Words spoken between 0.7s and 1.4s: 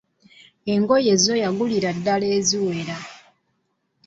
Engoye zzo